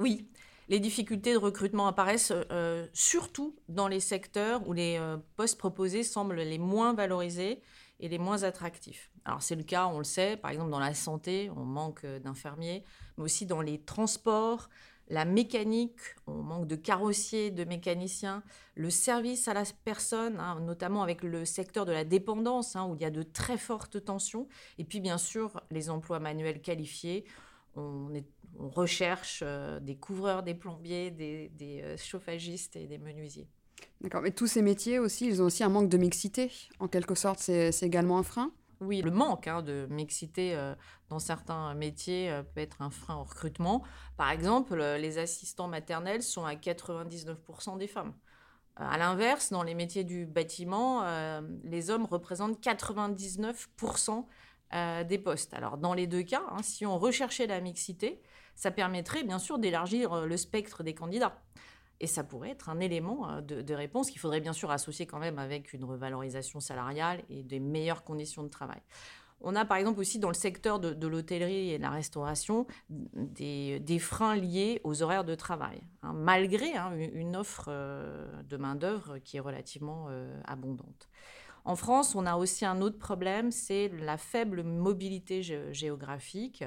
Oui, 0.00 0.26
les 0.68 0.80
difficultés 0.80 1.34
de 1.34 1.38
recrutement 1.38 1.86
apparaissent 1.86 2.32
euh, 2.50 2.86
surtout 2.92 3.54
dans 3.68 3.86
les 3.86 4.00
secteurs 4.00 4.66
où 4.66 4.72
les 4.72 4.96
euh, 4.98 5.18
postes 5.36 5.58
proposés 5.58 6.02
semblent 6.02 6.36
les 6.36 6.58
moins 6.58 6.94
valorisés 6.94 7.60
et 8.00 8.08
les 8.08 8.18
moins 8.18 8.42
attractifs. 8.42 9.10
Alors 9.24 9.42
c'est 9.42 9.56
le 9.56 9.62
cas, 9.62 9.86
on 9.86 9.98
le 9.98 10.04
sait, 10.04 10.36
par 10.36 10.50
exemple 10.50 10.70
dans 10.70 10.80
la 10.80 10.94
santé, 10.94 11.50
on 11.56 11.64
manque 11.64 12.04
euh, 12.04 12.18
d'infirmiers, 12.18 12.84
mais 13.16 13.24
aussi 13.24 13.46
dans 13.46 13.60
les 13.60 13.78
transports, 13.78 14.68
la 15.10 15.24
mécanique, 15.24 15.98
on 16.26 16.42
manque 16.42 16.68
de 16.68 16.76
carrossiers, 16.76 17.50
de 17.50 17.64
mécaniciens, 17.64 18.44
le 18.76 18.90
service 18.90 19.48
à 19.48 19.54
la 19.54 19.64
personne, 19.84 20.38
hein, 20.38 20.60
notamment 20.60 21.02
avec 21.02 21.24
le 21.24 21.44
secteur 21.44 21.84
de 21.84 21.92
la 21.92 22.04
dépendance, 22.04 22.76
hein, 22.76 22.86
où 22.86 22.94
il 22.94 23.02
y 23.02 23.04
a 23.04 23.10
de 23.10 23.24
très 23.24 23.58
fortes 23.58 24.04
tensions, 24.04 24.46
et 24.78 24.84
puis 24.84 25.00
bien 25.00 25.18
sûr 25.18 25.60
les 25.70 25.90
emplois 25.90 26.20
manuels 26.20 26.62
qualifiés. 26.62 27.24
On, 27.76 28.08
recherche 28.58 29.42
euh, 29.44 29.78
des 29.80 29.96
couvreurs, 29.96 30.42
des 30.42 30.54
plombiers, 30.54 31.10
des, 31.10 31.50
euh, 31.82 31.96
chauffagistes 31.96 32.76
et 32.76 32.86
des 32.86 32.98
menuisiers. 32.98 33.48
D'accord, 34.00 34.22
mais 34.22 34.30
tous 34.30 34.46
ces 34.46 34.62
métiers 34.62 34.98
aussi, 34.98 35.26
ils 35.26 35.42
ont 35.42 35.46
aussi 35.46 35.62
un 35.62 35.68
manque 35.68 35.88
de 35.88 35.98
mixité. 35.98 36.50
En 36.78 36.88
quelque 36.88 37.14
sorte, 37.14 37.38
c'est 37.38 37.82
également 37.82 38.18
un 38.18 38.22
frein 38.22 38.52
oui, 38.80 39.02
le 39.02 39.10
manque 39.10 39.46
hein, 39.46 39.60
de 39.60 39.86
mixité 39.90 40.54
euh, 40.56 40.74
dans 41.10 41.18
certains 41.18 41.74
métiers 41.74 42.30
euh, 42.30 42.42
peut 42.42 42.60
être 42.60 42.80
un 42.80 42.88
frein 42.88 43.16
au 43.16 43.24
recrutement. 43.24 43.82
Par 44.16 44.30
exemple, 44.30 44.80
euh, 44.80 44.96
les 44.96 45.18
assistants 45.18 45.68
maternels 45.68 46.22
sont 46.22 46.46
à 46.46 46.54
99% 46.54 47.76
des 47.76 47.86
femmes. 47.86 48.14
À 48.76 48.96
l'inverse, 48.96 49.50
dans 49.50 49.62
les 49.62 49.74
métiers 49.74 50.04
du 50.04 50.24
bâtiment, 50.24 51.04
les 51.64 51.90
hommes 51.90 52.06
représentent 52.06 52.64
99% 52.64 54.24
des 55.04 55.18
postes. 55.18 55.52
Alors, 55.52 55.76
dans 55.76 55.92
les 55.92 56.06
deux 56.06 56.22
cas, 56.22 56.44
hein, 56.48 56.62
si 56.62 56.86
on 56.86 56.98
recherchait 56.98 57.46
la 57.46 57.60
mixité, 57.60 58.22
ça 58.54 58.70
permettrait 58.70 59.22
bien 59.22 59.38
sûr 59.38 59.58
d'élargir 59.58 60.24
le 60.24 60.36
spectre 60.38 60.82
des 60.82 60.94
candidats. 60.94 61.42
Et 62.00 62.06
ça 62.06 62.24
pourrait 62.24 62.50
être 62.50 62.68
un 62.70 62.80
élément 62.80 63.30
euh, 63.30 63.40
de, 63.40 63.74
réponse 63.74 64.10
qu'il 64.10 64.20
faudrait 64.20 64.40
bien 64.40 64.54
sûr 64.54 64.70
associer 64.70 65.06
quand 65.06 65.18
même 65.18 65.38
avec 65.38 65.72
une 65.72 65.84
revalorisation 65.84 66.58
salariale 66.58 67.22
et 67.28 67.42
des 67.42 67.60
meilleures 67.60 68.04
conditions 68.04 68.42
de 68.42 68.48
travail. 68.48 68.80
On 69.42 69.56
a 69.56 69.64
par 69.64 69.78
exemple 69.78 70.00
aussi 70.00 70.18
dans 70.18 70.28
le 70.28 70.34
secteur 70.34 70.80
de, 70.80 71.06
l'hôtellerie 71.06 71.70
et 71.70 71.78
de 71.78 71.82
la 71.82 71.90
restauration 71.90 72.66
des, 72.90 73.98
freins 73.98 74.36
liés 74.36 74.80
aux 74.84 75.02
horaires 75.02 75.24
de 75.24 75.34
travail, 75.34 75.82
hein, 76.02 76.12
malgré 76.12 76.74
hein, 76.76 76.92
une 76.94 77.36
offre 77.36 77.66
euh, 77.68 78.42
de 78.42 78.56
main-d'œuvre 78.58 79.18
qui 79.18 79.38
est 79.38 79.40
relativement 79.40 80.08
euh, 80.10 80.38
abondante. 80.44 81.08
En 81.64 81.76
France, 81.76 82.14
on 82.14 82.26
a 82.26 82.36
aussi 82.36 82.64
un 82.64 82.80
autre 82.80 82.98
problème, 82.98 83.50
c'est 83.50 83.88
la 83.88 84.16
faible 84.16 84.62
mobilité 84.62 85.42
géographique 85.72 86.64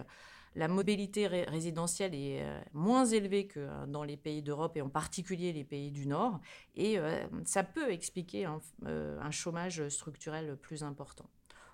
la 0.55 0.67
mobilité 0.67 1.27
résidentielle 1.27 2.13
est 2.13 2.43
euh, 2.43 2.61
moins 2.73 3.05
élevée 3.05 3.47
que 3.47 3.59
euh, 3.59 3.85
dans 3.87 4.03
les 4.03 4.17
pays 4.17 4.41
d'Europe 4.41 4.77
et 4.77 4.81
en 4.81 4.89
particulier 4.89 5.51
les 5.51 5.63
pays 5.63 5.91
du 5.91 6.05
Nord. 6.05 6.39
Et 6.75 6.99
euh, 6.99 7.23
ça 7.45 7.63
peut 7.63 7.91
expliquer 7.91 8.45
un, 8.45 9.31
chômage 9.31 9.87
structurel 9.89 10.55
plus 10.57 10.83
important. 10.83 11.29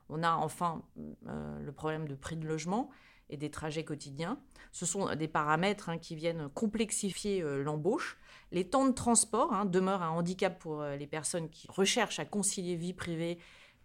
On 0.07 0.23
a 0.23 0.31
enfin 0.31 0.81
le 1.25 1.71
problème 1.71 2.07
de 2.07 2.15
prix 2.15 2.37
de 2.37 2.47
logement 2.47 2.89
et 3.29 3.37
des 3.37 3.51
trajets 3.51 3.83
quotidiens. 3.83 4.39
Ce 4.71 4.85
sont 4.85 5.13
des 5.15 5.27
paramètres 5.27 5.89
hein, 5.89 5.97
qui 5.97 6.15
viennent 6.15 6.49
complexifier 6.49 7.41
l'embauche. 7.41 8.17
Les 8.51 8.67
temps 8.67 8.85
de 8.85 8.93
transport 8.93 9.53
hein, 9.53 9.65
demeurent 9.65 10.01
un 10.01 10.09
handicap 10.09 10.57
pour 10.57 10.83
les 10.83 11.07
personnes 11.07 11.49
qui 11.49 11.67
recherchent 11.69 12.19
à 12.19 12.25
concilier 12.25 12.75
vie 12.75 12.93
privée 12.93 13.39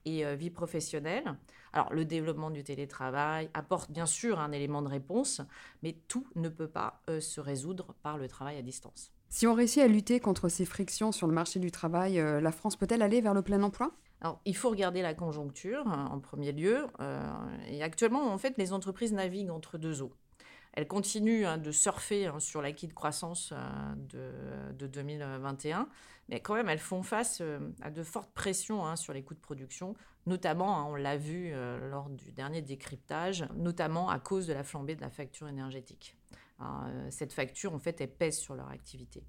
et 0.04 0.24
vie 0.36 0.50
professionnelle. 0.50 1.36
Alors 1.74 1.92
le 1.92 2.06
développement 2.06 2.50
du 2.50 2.64
télétravail 2.64 3.50
apporte 3.52 3.90
bien 3.90 4.06
sûr 4.06 4.40
un 4.40 4.52
élément 4.52 4.80
de 4.80 4.88
réponse, 4.88 5.42
mais 5.82 5.92
tout 6.08 6.26
ne 6.34 6.48
peut 6.48 6.68
pas 6.68 7.02
se 7.20 7.40
résoudre 7.40 7.94
par 8.02 8.16
le 8.16 8.28
travail 8.28 8.56
à 8.56 8.62
distance. 8.62 9.12
Si 9.28 9.46
on 9.46 9.54
réussit 9.54 9.82
à 9.82 9.88
lutter 9.88 10.20
contre 10.20 10.48
ces 10.48 10.64
frictions 10.64 11.10
sur 11.10 11.26
le 11.26 11.34
marché 11.34 11.58
du 11.58 11.72
travail, 11.72 12.14
la 12.14 12.52
France 12.52 12.76
peut-elle 12.76 13.02
aller 13.02 13.20
vers 13.20 13.34
le 13.34 13.42
plein 13.42 13.62
emploi? 13.62 13.92
Alors, 14.24 14.40
il 14.46 14.56
faut 14.56 14.70
regarder 14.70 15.02
la 15.02 15.12
conjoncture 15.12 15.86
hein, 15.86 16.08
en 16.10 16.18
premier 16.18 16.52
lieu. 16.52 16.86
Euh, 16.98 17.20
et 17.68 17.82
actuellement, 17.82 18.32
en 18.32 18.38
fait, 18.38 18.54
les 18.56 18.72
entreprises 18.72 19.12
naviguent 19.12 19.50
entre 19.50 19.76
deux 19.76 20.00
eaux. 20.00 20.14
Elles 20.72 20.88
continuent 20.88 21.44
hein, 21.44 21.58
de 21.58 21.70
surfer 21.70 22.26
hein, 22.26 22.40
sur 22.40 22.62
l'acquis 22.62 22.88
de 22.88 22.94
croissance 22.94 23.52
euh, 23.52 24.72
de, 24.72 24.86
2021, 24.86 25.90
mais 26.30 26.40
quand 26.40 26.54
même, 26.54 26.70
elles 26.70 26.78
font 26.78 27.02
face 27.02 27.42
euh, 27.42 27.58
à 27.82 27.90
de 27.90 28.02
fortes 28.02 28.32
pressions 28.32 28.96
sur 28.96 29.12
les 29.12 29.22
coûts 29.22 29.34
de 29.34 29.40
production, 29.40 29.94
notamment, 30.26 30.90
on 30.90 30.94
l'a 30.94 31.16
vu 31.16 31.52
lors 31.90 32.08
du 32.10 32.32
dernier 32.32 32.62
décryptage, 32.62 33.46
notamment 33.54 34.08
à 34.08 34.18
cause 34.18 34.46
de 34.46 34.52
la 34.52 34.64
flambée 34.64 34.96
de 34.96 35.00
la 35.00 35.10
facture 35.10 35.48
énergétique. 35.48 36.16
cette 37.10 37.32
facture, 37.32 37.74
en 37.74 37.78
fait, 37.78 38.00
elle 38.00 38.12
pèse 38.12 38.38
sur 38.38 38.54
leur 38.54 38.68
activité. 38.68 39.22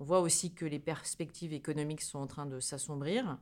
On 0.00 0.04
voit 0.04 0.20
aussi 0.20 0.54
que 0.54 0.64
les 0.64 0.78
perspectives 0.78 1.52
économiques 1.52 2.00
sont 2.00 2.18
en 2.18 2.26
train 2.26 2.46
de 2.46 2.58
s'assombrir. 2.58 3.38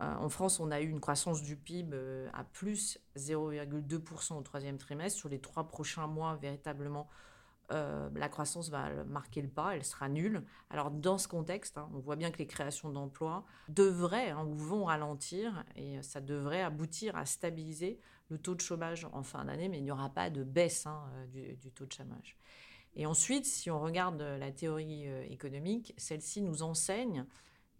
Euh, 0.00 0.14
en 0.16 0.30
France, 0.30 0.58
on 0.58 0.70
a 0.70 0.80
eu 0.80 0.88
une 0.88 0.98
croissance 0.98 1.42
du 1.42 1.56
PIB 1.56 1.90
euh, 1.94 2.28
à 2.32 2.42
plus 2.42 2.98
0,2% 3.16 4.34
au 4.38 4.42
troisième 4.42 4.78
trimestre. 4.78 5.18
Sur 5.18 5.28
les 5.28 5.40
trois 5.40 5.68
prochains 5.68 6.06
mois, 6.06 6.36
véritablement, 6.36 7.06
euh, 7.72 8.10
la 8.14 8.28
croissance 8.28 8.68
va 8.68 9.04
marquer 9.04 9.42
le 9.42 9.48
pas, 9.48 9.74
elle 9.74 9.84
sera 9.84 10.08
nulle. 10.08 10.44
Alors 10.70 10.90
dans 10.90 11.18
ce 11.18 11.28
contexte, 11.28 11.78
hein, 11.78 11.88
on 11.94 11.98
voit 11.98 12.16
bien 12.16 12.30
que 12.30 12.38
les 12.38 12.46
créations 12.46 12.90
d'emplois 12.90 13.44
devraient 13.68 14.30
hein, 14.30 14.44
ou 14.44 14.54
vont 14.54 14.84
ralentir 14.84 15.64
et 15.76 16.02
ça 16.02 16.20
devrait 16.20 16.62
aboutir 16.62 17.16
à 17.16 17.26
stabiliser 17.26 18.00
le 18.28 18.38
taux 18.38 18.54
de 18.54 18.60
chômage 18.60 19.06
en 19.12 19.22
fin 19.22 19.44
d'année, 19.44 19.68
mais 19.68 19.78
il 19.78 19.84
n'y 19.84 19.90
aura 19.90 20.10
pas 20.10 20.30
de 20.30 20.44
baisse 20.44 20.86
hein, 20.86 21.04
du, 21.32 21.56
du, 21.56 21.70
taux 21.70 21.86
de 21.86 21.92
chômage. 21.92 22.36
Et 22.96 23.06
ensuite, 23.06 23.44
si 23.44 23.70
on 23.70 23.80
regarde 23.80 24.20
la 24.20 24.52
théorie 24.52 25.06
économique, 25.28 25.94
celle-ci 25.96 26.42
nous 26.42 26.62
enseigne 26.62 27.26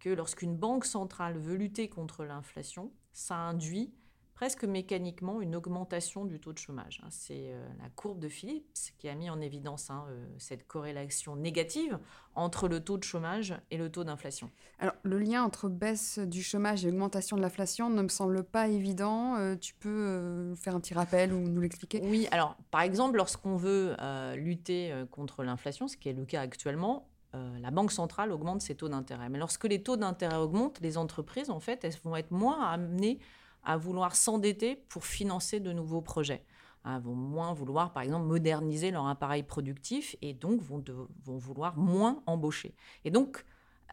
que 0.00 0.10
lorsqu'une 0.10 0.56
banque 0.56 0.84
centrale 0.84 1.38
veut 1.38 1.56
lutter 1.56 1.88
contre 1.88 2.24
l'inflation, 2.24 2.92
ça 3.12 3.36
induit 3.36 3.94
presque 4.34 4.64
mécaniquement 4.64 5.40
une 5.40 5.54
augmentation 5.54 6.24
du 6.24 6.40
taux 6.40 6.52
de 6.52 6.58
chômage. 6.58 7.00
Hein. 7.02 7.08
C'est 7.10 7.52
euh, 7.52 7.66
la 7.80 7.88
courbe 7.90 8.18
de 8.18 8.28
Phillips 8.28 8.92
qui 8.98 9.08
a 9.08 9.14
mis 9.14 9.30
en 9.30 9.40
évidence 9.40 9.90
hein, 9.90 10.04
euh, 10.08 10.26
cette 10.38 10.66
corrélation 10.66 11.36
négative 11.36 11.98
entre 12.34 12.66
le 12.66 12.80
taux 12.80 12.98
de 12.98 13.04
chômage 13.04 13.54
et 13.70 13.76
le 13.76 13.90
taux 13.90 14.02
d'inflation. 14.02 14.50
Alors, 14.80 14.94
le 15.04 15.18
lien 15.18 15.44
entre 15.44 15.68
baisse 15.68 16.18
du 16.18 16.42
chômage 16.42 16.84
et 16.84 16.88
augmentation 16.88 17.36
de 17.36 17.42
l'inflation 17.42 17.90
ne 17.90 18.02
me 18.02 18.08
semble 18.08 18.42
pas 18.42 18.66
évident. 18.66 19.36
Euh, 19.36 19.54
tu 19.54 19.74
peux 19.74 20.54
faire 20.56 20.74
un 20.74 20.80
petit 20.80 20.94
rappel 20.94 21.32
ou 21.32 21.38
nous 21.38 21.60
l'expliquer? 21.60 22.00
Oui, 22.02 22.26
alors, 22.32 22.56
par 22.72 22.80
exemple, 22.80 23.18
lorsqu'on 23.18 23.56
veut 23.56 23.94
lutter 24.34 24.92
contre 25.10 25.44
l'inflation, 25.44 25.86
ce 25.86 25.96
qui 25.96 26.08
est 26.08 26.12
le 26.12 26.24
cas 26.24 26.40
actuellement, 26.40 27.08
la 27.32 27.70
banque 27.70 27.92
centrale 27.92 28.32
augmente 28.32 28.62
ses 28.62 28.74
taux 28.74 28.88
d'intérêt. 28.88 29.28
Mais 29.28 29.38
lorsque 29.38 29.64
les 29.64 29.82
taux 29.82 29.96
d'intérêt 29.96 30.36
augmentent, 30.36 30.80
les 30.80 30.98
entreprises, 30.98 31.50
en 31.50 31.60
fait, 31.60 31.84
elles 31.84 31.94
vont 32.02 32.16
être 32.16 32.30
moins 32.32 32.60
amenées 32.68 33.18
à 33.64 33.76
vouloir 33.76 34.14
s'endetter 34.16 34.76
pour 34.88 35.04
financer 35.04 35.60
de 35.60 35.72
nouveaux 35.72 36.02
projets. 36.02 36.44
Elles 36.84 37.00
vont 37.00 37.14
moins 37.14 37.54
vouloir, 37.54 37.92
par 37.92 38.02
exemple, 38.02 38.26
moderniser 38.26 38.90
leur 38.90 39.06
appareil 39.06 39.42
productif 39.42 40.16
et 40.20 40.34
donc 40.34 40.60
vont, 40.60 40.84
vont 41.24 41.38
vouloir 41.38 41.76
moins 41.76 42.22
embaucher. 42.26 42.74
Et 43.04 43.10
donc, 43.10 43.44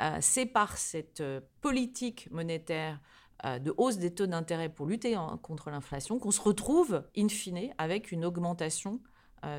euh, 0.01 0.17
c'est 0.19 0.45
par 0.45 0.77
cette 0.77 1.21
euh, 1.21 1.39
politique 1.61 2.29
monétaire 2.31 2.99
de 3.59 3.73
hausse 3.75 3.97
des 3.97 4.13
taux 4.13 4.27
d'intérêt 4.27 4.69
pour 4.69 4.85
lutter 4.85 5.17
contre 5.41 5.71
l'inflation 5.71 6.19
qu'on 6.19 6.29
se 6.29 6.39
retrouve, 6.39 7.03
in 7.17 7.27
fine, 7.27 7.73
avec 7.79 8.11
une 8.11 8.23
augmentation 8.23 9.01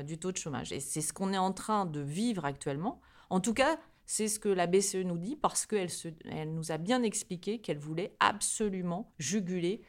du 0.05 0.17
taux 0.17 0.31
de 0.31 0.37
chômage. 0.37 0.71
Et 0.71 0.79
c'est 0.79 1.01
ce 1.01 1.11
qu'on 1.11 1.33
est 1.33 1.37
en 1.37 1.51
train 1.51 1.85
de 1.85 1.99
vivre 1.99 2.45
actuellement 2.45 3.01
en 3.33 3.39
tout 3.39 3.55
cas, 3.55 3.79
c'est 4.05 4.27
ce 4.27 4.37
que 4.37 4.47
la 4.47 4.67
BCE 4.67 4.97
nous 4.97 5.17
dit 5.17 5.35
parce 5.35 5.65
qu'elle 5.65 5.89
elle 6.29 6.53
nous 6.53 6.71
a 6.71 6.77
bien 6.77 7.01
expliqué 7.01 7.61
qu'elle 7.61 7.79
voulait 7.79 8.15
absolument 8.19 9.11
juguler 9.17 9.81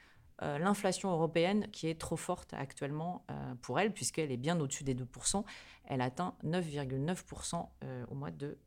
euh, 0.43 0.59
l'inflation 0.59 1.11
européenne 1.11 1.69
qui 1.71 1.88
est 1.88 1.99
trop 1.99 2.17
forte 2.17 2.55
actuellement 2.55 3.25
euh, 3.31 3.55
pour 3.62 3.79
elle, 3.79 3.93
puisqu'elle 3.93 4.33
est 4.33 4.37
bien 4.37 4.59
au-dessus 4.59 4.85
des 4.85 4.95
2%. 4.95 5.45
Elle 5.87 6.00
atteint 6.00 6.35
9,9% 6.45 7.67
euh, 7.85 8.05
au 8.11 8.14
mois 8.14 8.31
de 8.31 8.59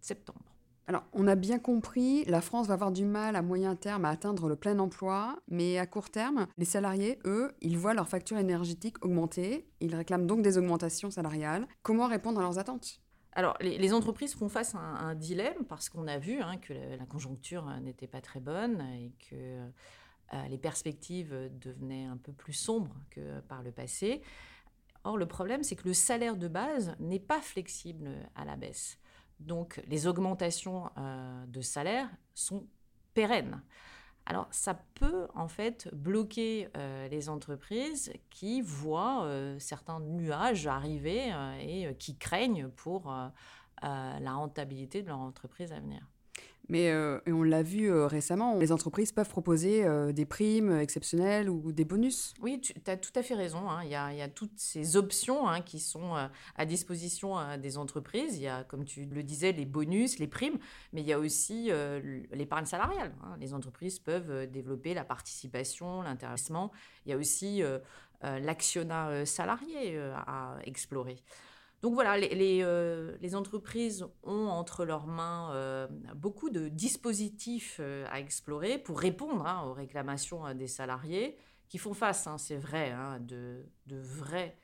septembre. 0.00 0.40
Alors, 0.88 1.04
on 1.12 1.28
a 1.28 1.36
bien 1.36 1.60
compris, 1.60 2.24
la 2.24 2.40
France 2.40 2.66
va 2.66 2.74
avoir 2.74 2.90
du 2.90 3.04
mal 3.04 3.36
à 3.36 3.42
moyen 3.42 3.76
terme 3.76 4.04
à 4.04 4.08
atteindre 4.08 4.48
le 4.48 4.56
plein 4.56 4.80
emploi, 4.80 5.38
mais 5.46 5.78
à 5.78 5.86
court 5.86 6.10
terme, 6.10 6.48
les 6.58 6.64
salariés, 6.64 7.20
eux, 7.24 7.52
ils 7.60 7.78
voient 7.78 7.94
leur 7.94 8.08
facture 8.08 8.36
énergétique 8.36 9.04
augmenter, 9.04 9.70
ils 9.78 9.94
réclament 9.94 10.26
donc 10.26 10.42
des 10.42 10.58
augmentations 10.58 11.12
salariales. 11.12 11.68
Comment 11.82 12.08
répondre 12.08 12.40
à 12.40 12.42
leurs 12.42 12.58
attentes? 12.58 13.00
Alors, 13.34 13.56
les, 13.60 13.94
entreprises 13.94 14.34
font 14.34 14.48
face 14.48 14.74
à 14.74 14.78
un, 14.78 15.14
dilemme 15.14 15.64
parce 15.68 15.88
qu'on 15.88 16.06
a 16.06 16.18
vu 16.18 16.40
hein, 16.42 16.58
que 16.58 16.74
la, 16.74 17.06
conjoncture 17.06 17.64
n'était 17.80 18.08
pas 18.08 18.20
très 18.20 18.40
bonne 18.40 18.80
et 18.94 19.12
que 19.30 19.60
les 20.48 20.58
perspectives 20.58 21.50
devenaient 21.60 22.06
un 22.06 22.16
peu 22.16 22.32
plus 22.32 22.52
sombres 22.52 22.94
que 23.10 23.40
par 23.40 23.62
le 23.62 23.72
passé. 23.72 24.22
Or, 25.04 25.16
le 25.16 25.26
problème, 25.26 25.62
c'est 25.62 25.76
que 25.76 25.88
le 25.88 25.94
salaire 25.94 26.36
de 26.36 26.48
base 26.48 26.94
n'est 27.00 27.20
pas 27.20 27.40
flexible 27.40 28.10
à 28.34 28.44
la 28.44 28.56
baisse. 28.56 28.98
Donc, 29.40 29.82
les 29.88 30.06
augmentations 30.06 30.90
euh, 30.96 31.46
de 31.46 31.60
salaire 31.60 32.08
sont 32.34 32.66
pérennes. 33.12 33.60
Alors, 34.26 34.46
ça 34.50 34.74
peut 34.94 35.26
en 35.34 35.48
fait 35.48 35.92
bloquer 35.92 36.68
euh, 36.76 37.08
les 37.08 37.28
entreprises 37.28 38.12
qui 38.30 38.62
voient 38.62 39.24
euh, 39.24 39.58
certains 39.58 39.98
nuages 39.98 40.66
arriver 40.68 41.32
euh, 41.32 41.56
et 41.60 41.94
qui 41.96 42.16
craignent 42.16 42.68
pour 42.68 43.12
la 43.82 44.32
rentabilité 44.32 45.02
de 45.02 45.08
leur 45.08 45.18
entreprise 45.18 45.72
à 45.72 45.80
venir. 45.80 46.08
Mais 46.68 46.90
euh, 46.90 47.18
on 47.26 47.42
l'a 47.42 47.62
vu 47.62 47.90
euh, 47.90 48.06
récemment, 48.06 48.58
les 48.58 48.72
entreprises 48.72 49.12
peuvent 49.12 49.28
proposer 49.28 49.84
euh, 49.84 50.12
des 50.12 50.24
primes 50.24 50.78
exceptionnelles 50.78 51.50
ou 51.50 51.72
des 51.72 51.84
bonus. 51.84 52.34
Oui, 52.40 52.60
tu 52.60 52.72
as 52.86 52.96
tout 52.96 53.12
à 53.16 53.22
fait 53.22 53.34
raison. 53.34 53.68
Hein. 53.68 53.82
Il, 53.84 53.90
y 53.90 53.94
a, 53.96 54.28
toutes 54.28 54.58
ces 54.58 54.96
options 54.96 55.48
hein, 55.48 55.60
qui 55.60 55.80
sont 55.80 56.14
à 56.56 56.64
disposition 56.64 57.36
des 57.58 57.78
entreprises. 57.78 58.36
Il 58.36 58.42
y 58.42 58.48
a, 58.48 58.64
comme 58.64 58.84
tu 58.84 59.04
le 59.04 59.22
disais, 59.22 59.52
les 59.52 59.66
bonus, 59.66 60.18
les 60.18 60.28
primes, 60.28 60.58
mais 60.92 61.00
il 61.00 61.06
y 61.06 61.12
a 61.12 61.18
aussi 61.18 61.70
l'épargne 62.30 62.66
salariale. 62.66 63.12
Hein. 63.22 63.36
Les 63.40 63.54
entreprises 63.54 63.98
peuvent 63.98 64.46
développer 64.50 64.94
la 64.94 65.04
participation, 65.04 66.02
l'intéressement. 66.02 66.70
Il 67.06 67.10
y 67.10 67.12
a 67.12 67.16
aussi 67.16 67.62
l'actionnat 68.22 69.26
salarié 69.26 69.98
à 69.98 70.56
explorer. 70.64 71.16
Donc 71.82 71.94
voilà, 71.94 72.16
euh, 72.16 73.16
les, 73.20 73.34
entreprises 73.34 74.06
ont 74.22 74.46
entre 74.46 74.84
leurs 74.84 75.08
mains 75.08 75.52
euh, 75.52 75.88
beaucoup 76.14 76.48
de 76.48 76.68
dispositifs 76.68 77.78
euh, 77.80 78.06
à 78.08 78.20
explorer 78.20 78.78
pour 78.78 79.00
répondre 79.00 79.44
hein, 79.44 79.64
aux 79.66 79.72
réclamations 79.72 80.54
des 80.54 80.68
salariés 80.68 81.36
qui 81.68 81.78
font 81.78 81.92
face, 81.92 82.28
hein, 82.28 82.38
c'est 82.38 82.56
vrai, 82.56 82.92
hein, 82.92 83.18
de, 83.18 83.64
vraies 83.88 84.56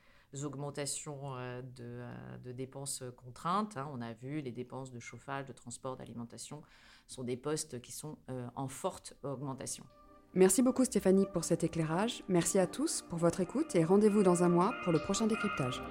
augmentations 0.43 1.35
de, 1.75 2.03
de, 2.43 2.51
dépenses 2.51 3.03
contraintes. 3.17 3.77
On 3.91 3.99
a 3.99 4.13
vu 4.13 4.41
les 4.41 4.51
dépenses 4.51 4.91
de 4.91 4.99
chauffage, 4.99 5.45
de 5.45 5.53
transport, 5.53 5.97
d'alimentation 5.97 6.61
sont 7.07 7.23
des 7.23 7.37
postes 7.37 7.81
qui 7.81 7.91
sont 7.91 8.19
en 8.55 8.67
forte 8.67 9.15
augmentation. 9.23 9.83
Merci 10.35 10.61
beaucoup 10.61 10.85
Stéphanie 10.85 11.25
pour 11.33 11.43
cet 11.43 11.63
éclairage. 11.63 12.23
Merci 12.27 12.59
à 12.59 12.67
tous 12.67 13.01
pour 13.09 13.17
votre 13.17 13.39
écoute 13.39 13.75
et 13.75 13.83
rendez-vous 13.83 14.21
dans 14.21 14.43
un 14.43 14.49
mois 14.49 14.75
pour 14.83 14.93
le 14.93 14.99
prochain 14.99 15.25
décryptage. 15.25 15.81